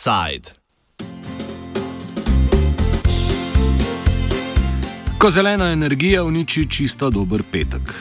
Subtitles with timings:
[0.00, 0.50] Offside.
[5.18, 7.94] Ko zelena energija uniči čisto dober petek.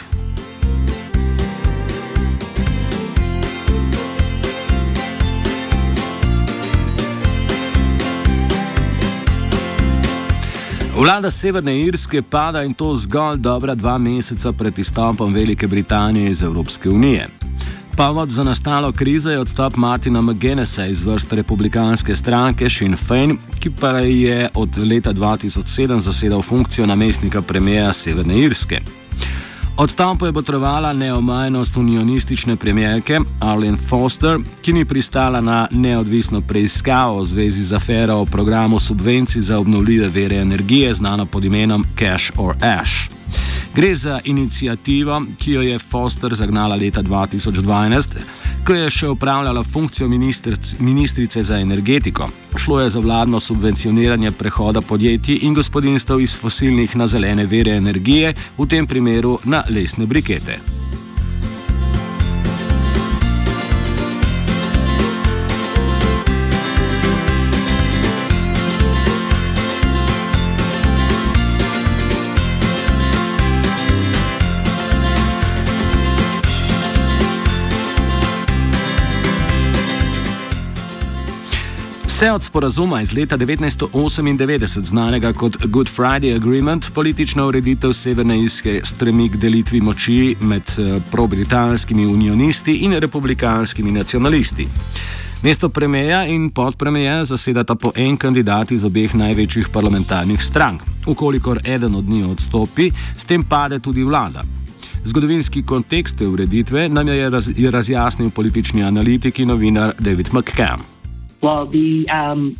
[10.95, 16.43] Vlada Severne Irske pada in to zgolj dobra dva meseca pred izstopom Velike Britanije iz
[16.43, 17.27] Evropske unije.
[17.99, 23.69] Povod za nastalo krizo je odstop Martina McGinnessa iz vrst republikanske stranke Sinn Fein, ki
[23.69, 28.79] pa je od leta 2007 zasedal funkcijo namestnika premijeja Severne Irske.
[29.77, 37.25] Odstavpo je potrebovala neomajnost unionistične premijerke Arlene Foster, ki ni pristala na neodvisno preiskavo v
[37.25, 42.55] zvezi z afero o programu subvencij za obnovljive vere energije, znano pod imenom Cash or
[42.61, 43.18] Ash.
[43.75, 48.17] Gre za inicijativo, ki jo je Foster zagnala leta 2012,
[48.65, 50.07] ko je še upravljala funkcijo
[50.79, 52.29] ministrice za energetiko.
[52.57, 58.33] Šlo je za vladno subvencioniranje prehoda podjetij in gospodinstv iz fosilnih na zelene vere energije,
[58.57, 60.78] v tem primeru na lesne brikete.
[82.19, 88.81] Vse od sporazuma iz leta 1998, znanega kot Good Friday Agreement, politična ureditev Severne Irske
[88.83, 94.67] stremi k delitvi moči med eh, pro-britanskimi unionisti in republikanskimi nacionalisti.
[95.43, 100.81] Mesto premijeja in podpremijeja zasedata po en kandidat iz obeh največjih parlamentarnih strank.
[101.07, 104.43] Ukolikor eden od njih odstopi, s tem pade tudi vlada.
[105.03, 110.98] Zgodovinski kontekst te ureditve nam je, raz, je razjasnil politični analitik in novinar David McCann.
[111.41, 112.57] Well, the, um,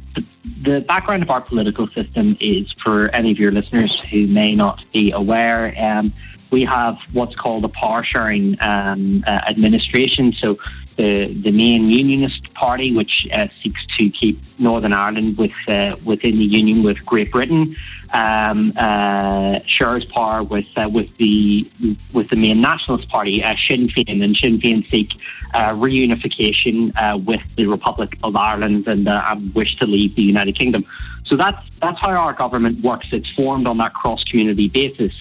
[0.64, 4.86] the, background of our political system is for any of your listeners who may not
[4.94, 5.76] be aware.
[5.78, 6.14] Um,
[6.52, 10.34] we have what's called a power sharing um, uh, administration.
[10.34, 10.58] So
[11.00, 16.38] the the main Unionist Party, which uh, seeks to keep Northern Ireland with uh, within
[16.38, 17.76] the Union with Great Britain,
[18.12, 21.70] um, uh, shares power with uh, with the
[22.14, 25.12] with the main Nationalist Party, uh, Sinn Féin, and Sinn Féin seek
[25.54, 26.80] reunification
[27.26, 30.86] with the Republic of Ireland and, and wish to leave the United Kingdom.
[31.24, 33.08] So that's that's how our government works.
[33.12, 35.14] It's formed on that cross community basis.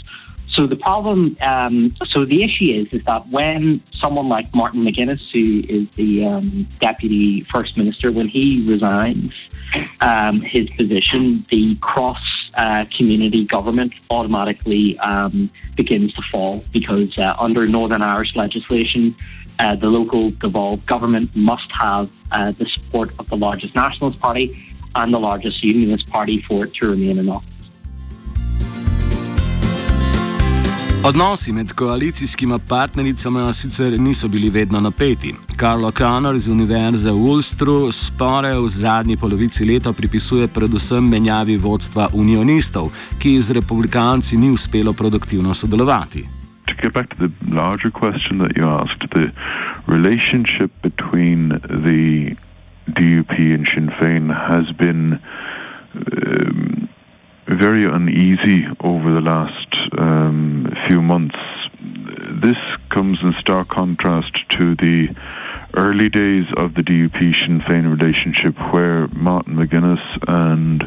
[0.59, 5.23] So the problem, um, so the issue is, is that when someone like Martin McGuinness,
[5.33, 9.31] who is the um, deputy first minister, when he resigns
[10.01, 12.21] um, his position, the cross
[12.55, 19.15] uh, community government automatically um, begins to fall because uh, under Northern Irish legislation,
[19.61, 24.75] uh, the local devolved government must have uh, the support of the largest nationalist party
[24.97, 27.58] and the largest unionist party for it to remain in office.
[31.09, 35.35] Odnosi med koalicijskima partnericama sicer niso bili vedno napeti.
[35.57, 42.09] Karlo Kanor iz Univerze v Ulstru spore v zadnji polovici leta pripisuje predvsem menjavi vodstva
[42.13, 46.29] unionistov, ki z republikanci ni uspelo produktivno sodelovati.
[46.67, 49.33] To get back to the larger question that you asked, the
[49.87, 51.49] relationship between
[51.85, 52.37] the
[52.87, 55.19] DUP and Sinn Féin has been
[55.95, 56.89] um,
[57.47, 59.58] very uneasy over the last
[59.97, 61.37] um, few months.
[61.81, 62.57] This
[62.91, 65.15] comes in stark contrast to the
[65.75, 70.83] early days of the DUP Sinn Féin relationship, where Martin McGuinness and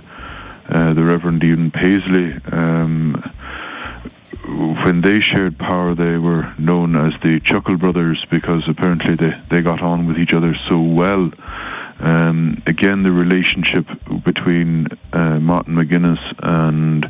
[0.70, 3.14] uh, the Reverend Ian Paisley, um,
[4.46, 9.62] when they shared power, they were known as the Chuckle Brothers because apparently they, they
[9.62, 11.32] got on with each other so well.
[12.00, 13.86] Um, again, the relationship
[14.24, 17.06] between uh, Martin McGuinness and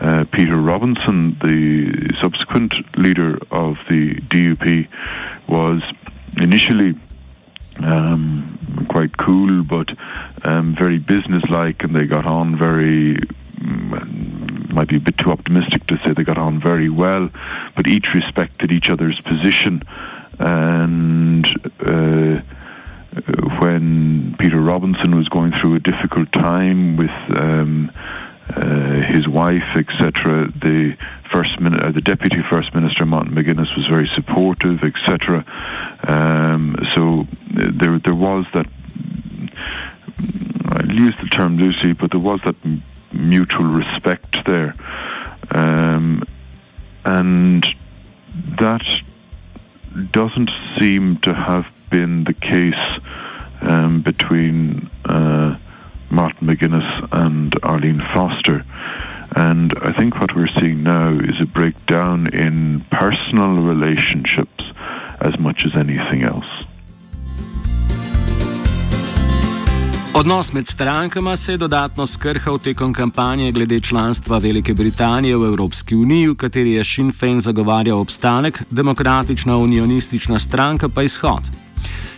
[0.00, 4.88] uh, Peter Robinson, the subsequent leader of the DUP,
[5.46, 5.82] was
[6.40, 6.94] initially
[7.82, 9.92] um, quite cool, but
[10.44, 13.16] um, very businesslike, and they got on very.
[13.58, 17.28] Mm, might be a bit too optimistic to say they got on very well,
[17.76, 19.82] but each respected each other's position,
[20.38, 21.46] and.
[21.80, 22.40] Uh,
[23.58, 27.90] when Peter Robinson was going through a difficult time with um,
[28.56, 30.96] uh, his wife, etc., the
[31.30, 35.44] first min- uh, the deputy first minister Martin McGuinness was very supportive, etc.
[36.04, 37.26] Um, so
[37.56, 38.66] uh, there there was that.
[40.66, 42.82] I'll use the term loosely, but there was that m-
[43.12, 44.74] mutual respect there,
[45.50, 46.22] um,
[47.04, 47.66] and
[48.58, 48.84] that
[50.12, 53.00] doesn't seem to have been the case
[53.62, 55.56] um, between uh,
[56.10, 58.64] Martin McGuinness and Arlene Foster.
[59.36, 64.64] And I think what we're seeing now is a breakdown in personal relationships
[65.20, 66.46] as much as anything else.
[70.20, 75.96] Odnos med strankama se je dodatno skrhal tekom kampanje glede članstva Velike Britanije v Evropski
[75.96, 81.48] uniji, v kateri je Sinn Féin zagovarjal obstanek, demokratična unionistična stranka pa izhod.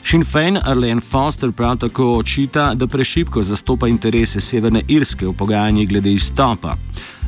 [0.04, 5.88] Sinn Féin Arlene Foster prav tako očita, da prešipko zastopa interese Severne Irske v pogajanjih
[5.88, 6.76] glede izstopa.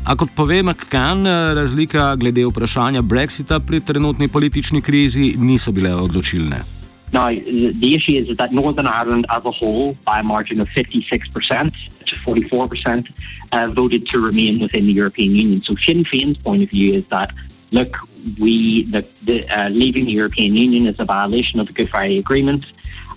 [0.05, 6.84] A kot pove McCann, razlika glede vprašanja Brexita pri trenutni politični krizi niso bile odločilne.
[7.13, 11.75] Now, the issue is that Northern Ireland as a whole, by a margin of 56%
[12.07, 13.13] to 44%,
[13.53, 15.63] uh, voted to remain within the European Union.
[15.65, 17.33] So Sinn Féin's point of view is that,
[17.71, 17.97] look,
[18.41, 22.19] we the, the uh, leaving the European Union is a violation of the Good Friday
[22.19, 22.65] Agreement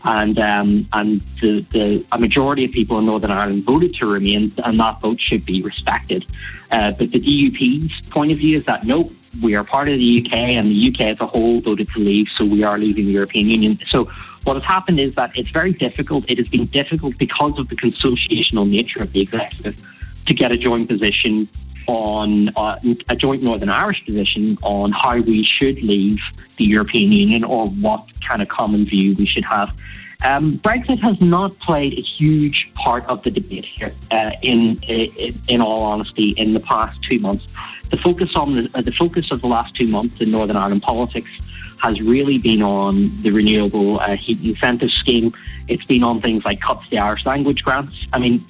[0.03, 4.53] and um, and the, the, a majority of people in Northern Ireland voted to remain,
[4.63, 6.25] and that vote should be respected.
[6.71, 9.09] Uh, but the DUP's point of view is that no,
[9.41, 12.27] we are part of the UK, and the UK as a whole voted to leave,
[12.35, 13.79] so we are leaving the European Union.
[13.89, 14.09] So
[14.43, 16.29] what has happened is that it's very difficult.
[16.29, 19.79] It has been difficult because of the consociational nature of the executive
[20.25, 21.49] to get a joint position
[21.87, 22.77] on uh,
[23.09, 26.19] a joint Northern Irish position on how we should leave
[26.57, 29.69] the European Union or what kind of common view we should have.
[30.23, 33.93] Um, Brexit has not played a huge part of the debate here.
[34.09, 37.45] Uh, in, in, in all honesty, in the past two months,
[37.91, 40.81] the focus on the, uh, the focus of the last two months in Northern Ireland
[40.81, 41.29] politics
[41.77, 45.33] has really been on the renewable uh, heat incentive scheme.
[45.67, 47.93] It's been on things like cuts to Irish language grants.
[48.11, 48.43] I mean,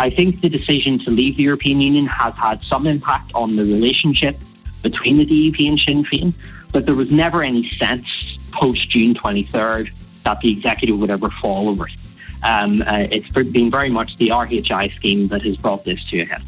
[0.00, 3.62] I think the decision to leave the European Union has had some impact on the
[3.62, 4.40] relationship
[4.82, 6.34] between the DUP and Sinn Féin,
[6.72, 8.06] but there was never any sense
[8.50, 9.92] post June 23rd
[10.24, 11.94] that the executive would ever fall over it.
[12.42, 16.26] Um, uh, it's been very much the RHI scheme that has brought this to a
[16.26, 16.42] head.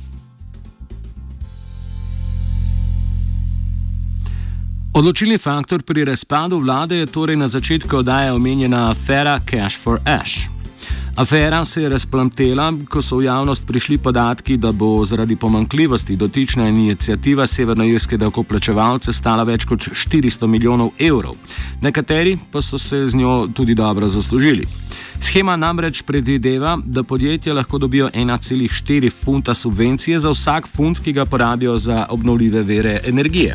[4.94, 10.53] Odločilni faktor pri razpadu vlade je torej na začetku oddaje omenjena afera Cash for Ash.
[11.16, 16.68] Afera se je razplamtela, ko so v javnost prišli podatki, da bo zaradi pomankljivosti dotična
[16.68, 21.36] inicijativa severnoirske davkoplačevalce stala več kot 400 milijonov evrov.
[21.82, 24.66] Nekateri pa so se z njo tudi dobro zaslužili.
[25.20, 31.24] Schema namreč predvideva, da podjetja lahko dobijo 1,4 funta subvencije za vsak funt, ki ga
[31.24, 33.54] porabijo za obnovljive vere energije.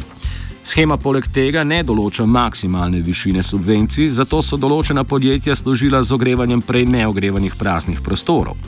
[0.70, 6.62] Schema poleg tega ne določa maksimalne višine subvencij, zato so določena podjetja služila z ogrevanjem
[6.62, 8.60] prej neogrevanih praznih prostorov.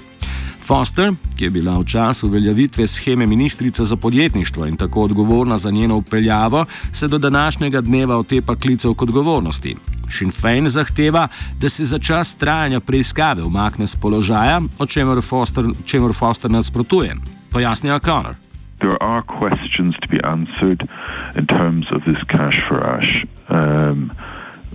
[0.65, 5.69] Foster, ki je bila v času uveljavitve scheme ministrica za podjetništvo in tako odgovorna za
[5.69, 9.77] njeno upeljavo, se do današnjega dneva otepa klicev k odgovornosti.
[10.09, 11.27] Sinn Féin zahteva,
[11.61, 15.69] da se za čas trajanja preiskave umakne z položaja, o čemer Foster,
[16.13, 17.15] Foster nasprotuje.
[17.51, 18.41] Pojasnja Connor.
[18.81, 20.89] There are questions to be answered.
[21.35, 23.25] In terms of this cash for ash.
[23.49, 24.15] Um,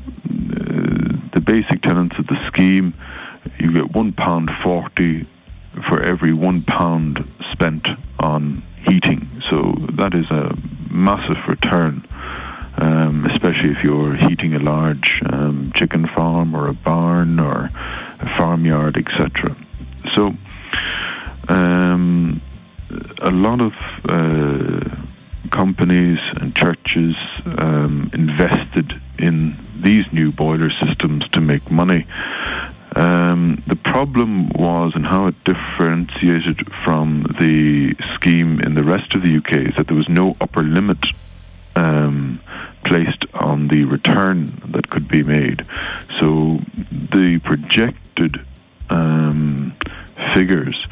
[0.07, 2.95] uh, the basic tenets of the scheme,
[3.59, 5.25] you get one pound forty
[5.89, 7.89] for every one pound spent
[8.19, 9.29] on heating.
[9.51, 10.57] So that is a
[10.91, 12.07] massive return,
[12.77, 17.71] um, especially if you're heating a large um, chicken farm or a barn or
[18.21, 19.55] a farmyard, etc.
[20.15, 20.35] So
[21.49, 22.41] um,
[23.21, 23.73] a lot of
[24.09, 25.06] uh,
[25.49, 32.07] companies and churches um, invested in these new boiler systems to make money.
[32.95, 39.23] Um, the problem was, and how it differentiated from the scheme in the rest of
[39.23, 41.05] the UK, is that there was no upper limit
[41.75, 42.41] um,
[42.85, 45.67] placed on the return that could be made.
[46.19, 46.61] So
[46.91, 48.41] the projected
[48.89, 49.75] um,
[50.33, 50.87] figures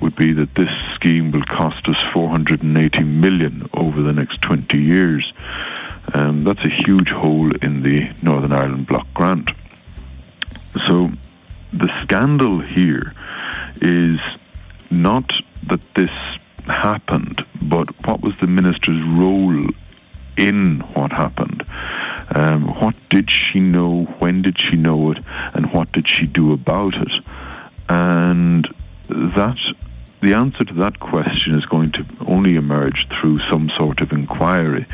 [0.00, 5.32] would be that this scheme will cost us 480 million over the next 20 years.
[6.14, 9.50] Um, that's a huge hole in the Northern Ireland Block grant.
[10.86, 11.10] So
[11.72, 13.14] the scandal here
[13.80, 14.18] is
[14.90, 15.32] not
[15.68, 16.10] that this
[16.66, 19.68] happened, but what was the minister's role
[20.36, 21.64] in what happened?
[22.34, 24.04] Um, what did she know?
[24.18, 25.18] When did she know it?
[25.54, 27.12] And what did she do about it?
[27.88, 28.68] And
[29.08, 29.58] that
[30.20, 34.86] the answer to that question is going to only emerge through some sort of inquiry.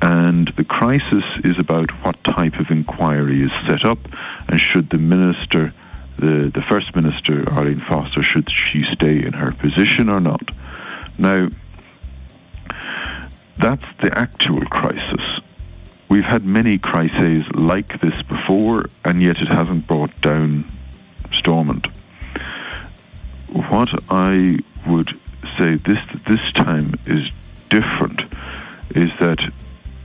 [0.00, 3.98] And the crisis is about what type of inquiry is set up,
[4.48, 5.72] and should the minister,
[6.16, 10.50] the, the First Minister, Arlene Foster, should she stay in her position or not?
[11.18, 11.48] Now,
[13.58, 15.40] that's the actual crisis.
[16.08, 20.70] We've had many crises like this before, and yet it hasn't brought down
[21.32, 21.86] Stormont.
[23.52, 25.18] What I would
[25.58, 27.30] say this this time is
[27.68, 28.22] different
[28.94, 29.52] is that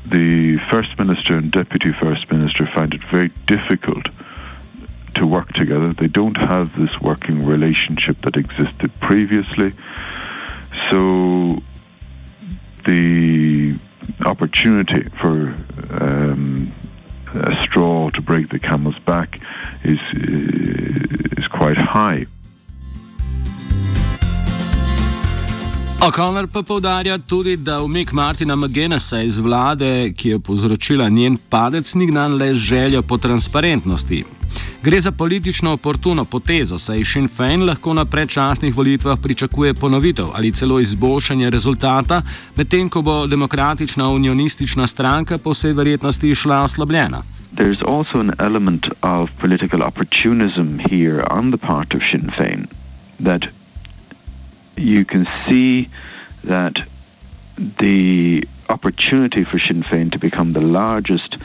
[0.06, 4.08] the First Minister and Deputy First Minister find it very difficult
[5.16, 5.94] to work together.
[5.94, 9.72] They don't have this working relationship that existed previously.
[10.90, 11.62] So
[12.86, 13.78] the
[14.26, 15.56] opportunity for
[15.90, 16.74] um,
[17.34, 19.40] a straw to break the camel's back
[19.84, 22.26] is is quite high.
[26.02, 31.94] O'Connor pa povdarja tudi, da umik Martina McGinnessa iz vlade, ki je povzročila njen padec,
[31.94, 34.24] ni gnan le željo po transparentnosti.
[34.84, 40.52] Gre za politično oportuno potezo, saj Sinn Fein lahko na predčasnih volitvah pričakuje ponovitev ali
[40.52, 42.22] celo izboljšanje rezultata,
[42.56, 47.24] medtem ko bo demokratična unionistična stranka po vsej verjetnosti šla oslabljena.
[47.56, 52.68] There's also an element of political opportunism here on the part of Sinn Fein
[53.24, 53.57] that
[54.78, 55.90] you can see
[56.44, 56.78] that
[57.80, 61.38] the opportunity for Sinn Fein to become the largest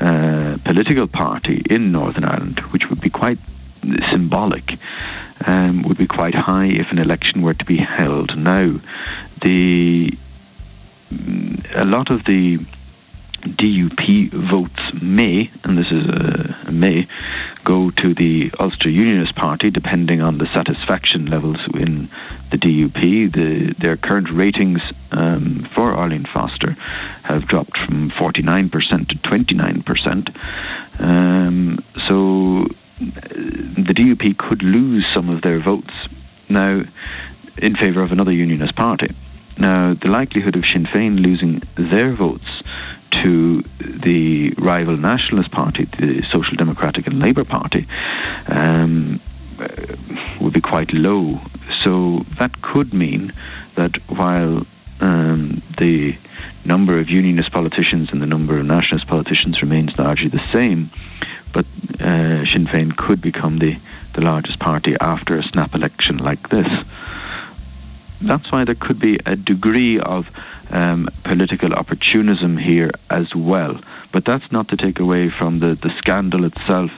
[0.00, 3.38] Uh, political party in Northern Ireland, which would be quite
[4.10, 4.78] symbolic,
[5.46, 8.36] um, would be quite high if an election were to be held.
[8.36, 8.78] Now,
[9.42, 10.16] the
[11.74, 12.58] a lot of the
[13.42, 17.06] DUP votes may, and this is a, may,
[17.64, 22.08] go to the Ulster Unionist Party, depending on the satisfaction levels in
[22.50, 23.32] the DUP.
[23.32, 24.80] The, their current ratings
[25.12, 26.72] um, for Arlene Foster
[27.22, 28.70] have dropped from 49%
[29.08, 31.00] to 29%.
[31.00, 32.66] Um, so
[32.98, 35.92] the DUP could lose some of their votes
[36.48, 36.82] now
[37.58, 39.14] in favour of another unionist party.
[39.56, 42.46] Now, the likelihood of Sinn Féin losing their votes
[43.10, 47.86] to the rival Nationalist Party, the Social Democratic and Labour Party,
[48.48, 49.20] um,
[49.58, 49.68] uh,
[50.40, 51.40] would be quite low.
[51.82, 53.32] So that could mean
[53.76, 54.62] that while
[55.00, 56.16] um, the
[56.64, 60.90] number of unionist politicians and the number of nationalist politicians remains largely the same,
[61.52, 61.64] but
[62.00, 63.76] uh, Sinn Féin could become the,
[64.14, 66.68] the largest party after a snap election like this.
[68.20, 70.30] That's why there could be a degree of
[70.70, 73.80] um, political opportunism here as well.
[74.12, 76.90] But that's not to take away from the, the scandal itself,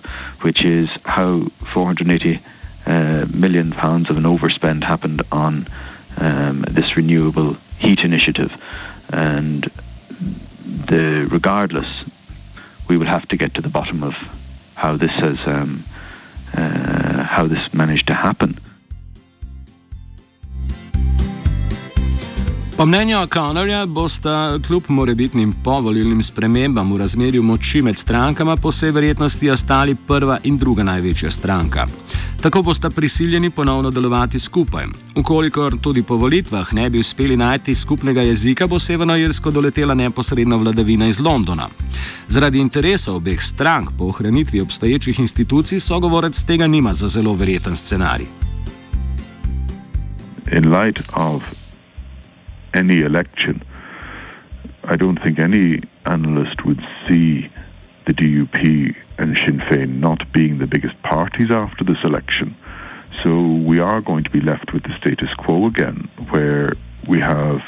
[0.42, 2.40] which is how 480
[2.86, 5.68] uh, million pounds of an overspend happened on
[6.16, 8.52] um, this renewable heat initiative.
[9.10, 9.70] And
[10.88, 11.88] the regardless,
[12.88, 14.14] we will have to get to the bottom of
[14.74, 15.84] how this has um,
[16.54, 18.58] uh, how this managed to happen.
[22.80, 28.90] Po mnenju O'Connorja bosta kljub morebitnim povolilnim spremembam v razmerju moči med strankama po vsej
[28.90, 31.86] verjetnosti ostali prva in druga največja stranka.
[32.40, 34.86] Tako bosta prisiljeni ponovno delovati skupaj.
[35.16, 40.56] Ukolikor tudi po volitvah ne bi uspeli najti skupnega jezika, bo Severno Irsko doletela neposredna
[40.56, 41.68] vladavina iz Londona.
[42.28, 48.26] Zaradi interesa obeh strank po ohranitvi obstoječih institucij, sogovorec tega nima za zelo verjeten scenarij.
[50.52, 51.59] In light of
[52.74, 53.62] any election,
[54.84, 57.50] I don't think any analyst would see
[58.06, 62.56] the DUP and Sinn Féin not being the biggest parties after this election.
[63.22, 66.72] So we are going to be left with the status quo again, where
[67.06, 67.60] we have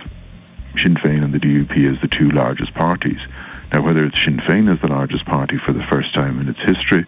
[0.78, 3.20] Sinn Féin and the DUP as the two largest parties.
[3.72, 6.60] Now, whether it's Sinn Féin as the largest party for the first time in its
[6.60, 7.04] history,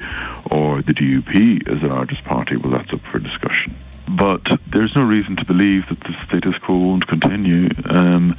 [0.50, 3.74] or the DUP as the largest party, well, that's up for discussion
[4.08, 7.68] but there's no reason to believe that the status quo won't continue.
[7.86, 8.36] Um,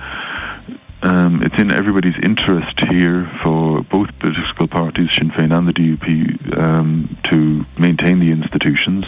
[1.02, 6.58] um, it's in everybody's interest here for both political parties, Sinn Féin and the DUP,
[6.58, 9.06] um, to maintain the institutions.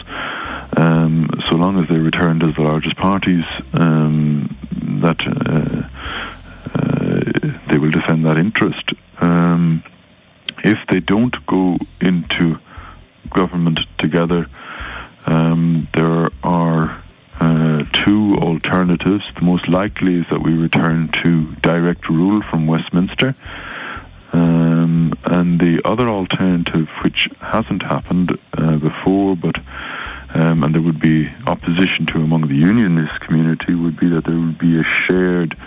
[0.77, 4.41] Um, so long as they're returned as the largest parties, um,
[5.01, 5.83] that uh,
[6.77, 8.91] uh, they will defend that interest.
[9.19, 9.83] Um,
[10.63, 12.59] if they don't go into
[19.67, 23.35] likely is that we return to direct rule from Westminster.
[24.33, 29.57] Um, and the other alternative, which hasn't happened uh, before, but
[30.33, 34.35] um, and there would be opposition to among the unionist community, would be that there
[34.35, 35.57] would be a shared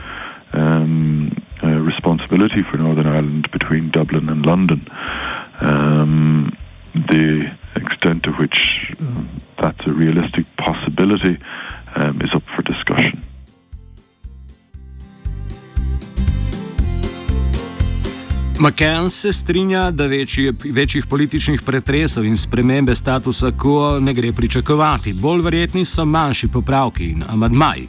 [0.52, 4.86] um, uh, responsibility for Northern Ireland between Dublin and London.
[5.60, 6.56] Um,
[6.94, 9.28] the extent to which um,
[9.58, 11.38] that's a realistic possibility
[11.94, 13.24] um, is up for discussion.
[18.60, 25.12] McCann se strinja, da večji, večjih političnih pretresov in spremembe statusa quo ne gre pričakovati.
[25.12, 27.88] Bolj verjetni so manjši popravki in amadmaji.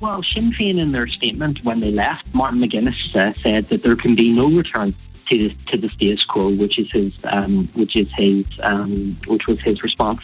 [0.00, 3.96] Well, Sinn Féin in their statement when they left, Martin McGuinness uh, said that there
[3.96, 4.94] can be no return
[5.30, 9.46] to the, to the status quo, which is his, um, which is his, um, which
[9.46, 10.22] was his response.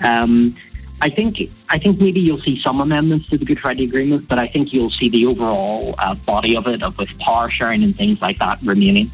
[0.00, 0.56] Um,
[1.02, 4.38] I think I think maybe you'll see some amendments to the Good Friday Agreement, but
[4.38, 7.96] I think you'll see the overall uh, body of it, of with power sharing and
[7.96, 9.12] things like that, remaining.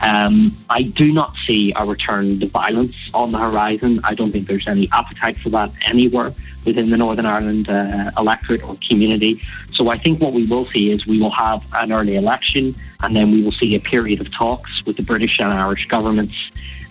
[0.00, 4.00] Um, I do not see a return to violence on the horizon.
[4.04, 6.34] I don't think there's any appetite for that anywhere
[6.66, 9.42] within the Northern Ireland uh, electorate or community.
[9.72, 13.16] So I think what we will see is we will have an early election, and
[13.16, 16.34] then we will see a period of talks with the British and Irish governments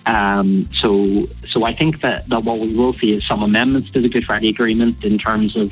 [0.06, 4.01] um, so, so I think that, that what we will see is some amendments to
[4.01, 5.72] the Good Friday Agreement in terms of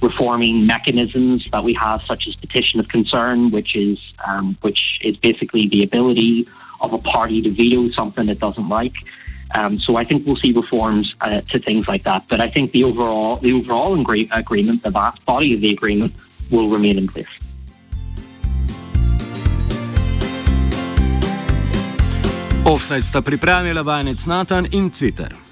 [0.00, 5.16] reforming mechanisms that we have, such as petition of concern, which is um, which is
[5.16, 6.46] basically the ability
[6.80, 8.94] of a party to veto something it doesn't like.
[9.54, 12.24] Um, so I think we'll see reforms uh, to things like that.
[12.28, 13.98] But I think the overall the overall
[14.32, 16.16] agreement, the vast body of the agreement,
[16.50, 17.26] will remain in place.
[22.66, 25.45] Offside sta pripravila vajenec Natan in Twitter.